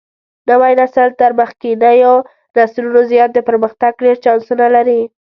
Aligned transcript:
نوى 0.49 0.69
نسل 0.79 1.09
تر 1.19 1.31
مخکېنيو 1.39 2.15
نسلونو 2.57 3.01
زيات 3.11 3.29
د 3.33 3.39
پرمختګ 3.49 3.91
ډېر 4.05 4.15
چانسونه 4.25 4.65
لري. 4.75 5.01